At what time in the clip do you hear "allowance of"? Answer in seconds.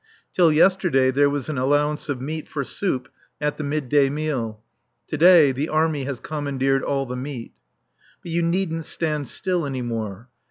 1.59-2.19